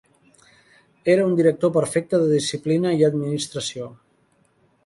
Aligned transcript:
Era 1.15 1.27
un 1.31 1.35
director 1.41 1.73
perfecte 1.77 2.21
de 2.23 2.31
disciplina 2.33 2.97
i 3.03 3.09
administració. 3.13 3.93